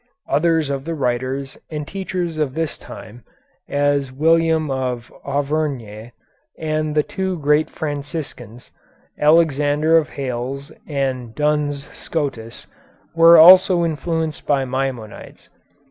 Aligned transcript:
Others 0.27 0.71
of 0.71 0.85
the 0.85 0.95
writers 0.95 1.59
and 1.69 1.87
teachers 1.87 2.39
of 2.39 2.55
this 2.55 2.75
time, 2.75 3.23
as 3.69 4.11
William 4.11 4.71
of 4.71 5.13
Auvergne, 5.23 6.11
and 6.57 6.95
the 6.95 7.03
two 7.03 7.37
great 7.37 7.69
Franciscans, 7.69 8.71
Alexander 9.19 9.97
of 9.99 10.09
Hales 10.17 10.71
and 10.87 11.35
Duns 11.35 11.87
Scotus, 11.93 12.65
were 13.13 13.37
also 13.37 13.85
influenced 13.85 14.47
by 14.47 14.65
Maimonides. 14.65 15.49